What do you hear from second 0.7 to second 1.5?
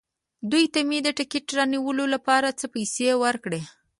ته مې د ټکټ